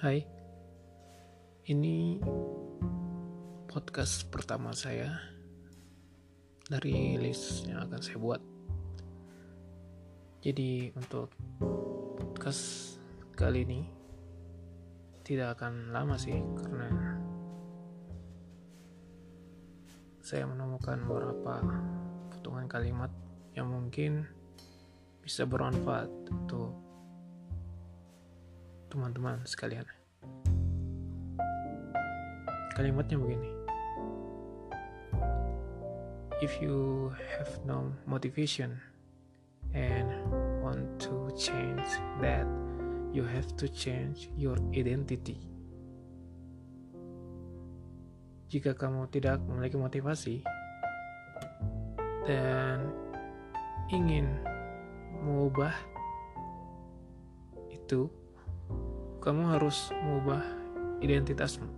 Hai, 0.00 0.24
ini 1.68 2.16
podcast 3.68 4.32
pertama 4.32 4.72
saya 4.72 5.12
dari 6.64 7.20
list 7.20 7.68
yang 7.68 7.84
akan 7.84 8.00
saya 8.00 8.16
buat. 8.16 8.40
Jadi 10.40 10.88
untuk 10.96 11.28
podcast 12.16 12.96
kali 13.36 13.68
ini 13.68 13.84
tidak 15.20 15.60
akan 15.60 15.92
lama 15.92 16.16
sih 16.16 16.40
karena 16.64 16.88
saya 20.24 20.48
menemukan 20.48 20.96
beberapa 21.04 21.60
potongan 22.32 22.72
kalimat 22.72 23.12
yang 23.52 23.68
mungkin 23.68 24.24
bisa 25.20 25.44
bermanfaat 25.44 26.08
untuk 26.32 26.89
teman-teman 28.90 29.46
sekalian. 29.46 29.86
Kalimatnya 32.74 33.16
begini. 33.16 33.50
If 36.42 36.58
you 36.58 37.12
have 37.36 37.52
no 37.68 37.92
motivation 38.08 38.80
and 39.76 40.08
want 40.64 40.98
to 41.06 41.30
change 41.36 41.84
that, 42.24 42.48
you 43.14 43.22
have 43.22 43.54
to 43.60 43.68
change 43.70 44.32
your 44.34 44.56
identity. 44.72 45.38
Jika 48.50 48.74
kamu 48.74 49.06
tidak 49.14 49.38
memiliki 49.46 49.78
motivasi 49.78 50.36
dan 52.26 52.90
ingin 53.94 54.26
mengubah 55.22 55.74
itu, 57.70 58.10
kamu 59.20 59.52
harus 59.52 59.92
mengubah 60.00 60.40
identitasmu. 61.04 61.68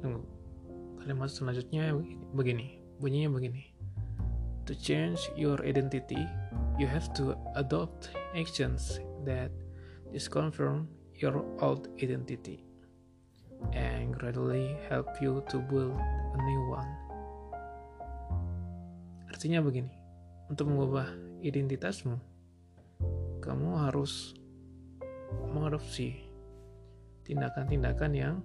Tunggu. 0.00 0.24
Kalimat 1.04 1.28
selanjutnya 1.28 1.92
begini, 2.32 2.80
bunyinya 2.96 3.36
begini. 3.36 3.76
To 4.68 4.76
change 4.76 5.28
your 5.36 5.60
identity, 5.64 6.20
you 6.80 6.88
have 6.88 7.12
to 7.16 7.36
adopt 7.56 8.12
actions 8.36 9.00
that 9.24 9.52
disconfirm 10.12 10.88
your 11.16 11.44
old 11.60 11.88
identity 12.00 12.64
and 13.72 14.12
gradually 14.16 14.76
help 14.88 15.08
you 15.20 15.44
to 15.52 15.60
build 15.68 15.96
a 16.32 16.38
new 16.40 16.62
one. 16.72 16.90
Artinya 19.28 19.60
begini, 19.60 19.92
untuk 20.48 20.72
mengubah 20.72 21.08
identitasmu, 21.44 22.16
kamu 23.44 23.70
harus 23.88 24.37
mengadopsi 25.50 26.20
tindakan-tindakan 27.24 28.12
yang. 28.16 28.36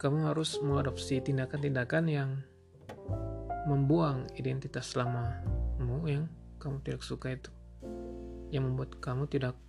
Kamu 0.00 0.32
harus 0.32 0.56
mengadopsi 0.64 1.20
tindakan-tindakan 1.20 2.08
yang 2.08 2.40
membuang 3.68 4.24
identitas 4.32 4.96
lamamu 4.96 6.08
yang 6.08 6.24
kamu 6.56 6.80
tidak 6.80 7.04
suka 7.04 7.36
itu, 7.36 7.52
yang 8.48 8.64
membuat 8.64 8.96
kamu 9.04 9.28
tidak 9.28 9.60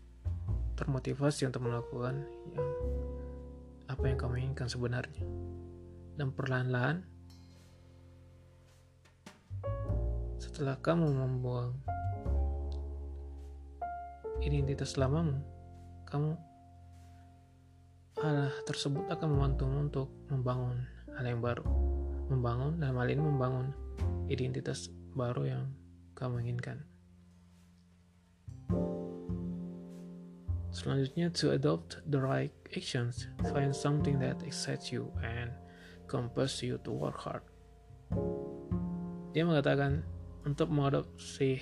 termotivasi 0.80 1.52
untuk 1.52 1.68
melakukan 1.68 2.24
yang 2.56 2.64
apa 3.92 4.08
yang 4.08 4.17
kamu 4.20 4.34
inginkan 4.39 4.72
sebenarnya. 4.72 5.23
Dan 6.16 6.32
perlahan-lahan 6.32 7.04
setelah 10.39 10.80
kamu 10.80 11.08
membuang 11.08 11.76
identitas 14.42 14.99
lamamu, 14.99 15.39
kamu 16.08 16.36
hal 18.21 18.52
tersebut 18.67 19.08
akan 19.10 19.27
membantumu 19.33 19.77
untuk 19.88 20.08
membangun 20.27 20.77
hal 21.17 21.26
yang 21.26 21.42
baru. 21.42 21.66
Membangun 22.32 22.80
dalam 22.80 22.95
hal 22.99 23.10
ini 23.11 23.23
membangun 23.23 23.67
identitas 24.32 24.87
baru 25.16 25.43
yang 25.48 25.64
kamu 26.16 26.48
inginkan. 26.48 26.91
Selanjutnya, 30.71 31.27
to 31.36 31.52
adopt 31.52 31.99
the 32.08 32.15
right 32.15 32.55
actions, 32.71 33.27
find 33.52 33.76
something 33.76 34.15
that 34.23 34.39
excites 34.48 34.87
you 34.87 35.11
and 35.20 35.52
compels 36.08 36.64
you 36.64 36.80
to 36.87 36.92
work 36.95 37.20
hard. 37.20 37.43
Dia 39.36 39.43
mengatakan 39.43 40.04
untuk 40.48 40.71
mengadopsi 40.71 41.60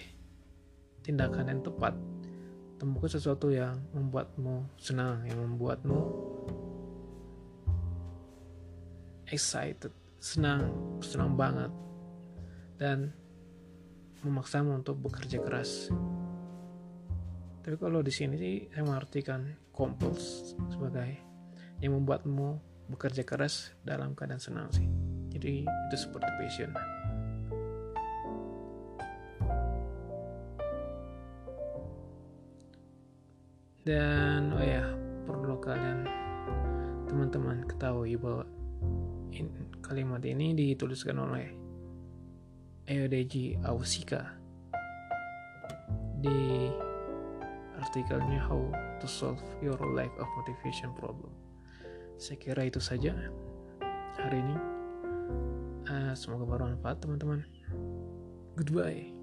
tindakan 1.02 1.50
yang 1.50 1.62
tepat, 1.66 1.98
temukan 2.78 3.10
sesuatu 3.10 3.50
yang 3.50 3.82
membuatmu 3.98 4.70
senang, 4.78 5.26
yang 5.26 5.42
membuatmu 5.42 6.00
excited, 9.30 9.94
senang, 10.22 10.70
senang 11.02 11.34
banget, 11.34 11.74
dan 12.78 13.14
memaksamu 14.22 14.82
untuk 14.82 15.02
bekerja 15.02 15.42
keras. 15.42 15.90
Tapi 17.70 17.78
kalau 17.78 18.02
di 18.02 18.10
sini 18.10 18.34
sih 18.34 18.66
saya 18.74 18.82
mengartikan 18.82 19.46
compels 19.70 20.58
sebagai 20.74 21.22
yang 21.86 22.02
membuatmu 22.02 22.58
bekerja 22.90 23.22
keras 23.22 23.78
dalam 23.86 24.18
keadaan 24.18 24.42
senang 24.42 24.74
sih. 24.74 24.90
Jadi 25.30 25.70
itu 25.70 25.94
seperti 25.94 26.34
passion. 26.42 26.74
Dan 33.86 34.50
oh 34.50 34.66
ya 34.66 34.90
perlu 35.30 35.62
kalian 35.62 36.10
teman-teman 37.06 37.70
ketahui 37.70 38.18
bahwa 38.18 38.50
in, 39.30 39.46
kalimat 39.86 40.26
ini 40.26 40.58
dituliskan 40.58 41.22
oleh 41.22 41.54
Eodeji 42.90 43.62
Ausika 43.62 44.42
di 46.18 46.89
artikelnya 47.90 48.38
How 48.46 48.70
to 49.02 49.08
Solve 49.10 49.42
Your 49.66 49.82
Lack 49.82 50.14
of 50.22 50.30
Motivation 50.38 50.94
Problem. 50.94 51.34
Saya 52.22 52.38
kira 52.38 52.70
itu 52.70 52.78
saja 52.78 53.18
hari 54.14 54.46
ini. 54.46 54.56
Uh, 55.90 56.14
semoga 56.14 56.46
bermanfaat 56.46 57.02
teman-teman. 57.02 57.42
Goodbye. 58.54 59.19